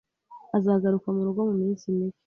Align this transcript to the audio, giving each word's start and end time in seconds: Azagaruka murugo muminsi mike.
Azagaruka 0.57 1.07
murugo 1.15 1.39
muminsi 1.49 1.85
mike. 1.97 2.19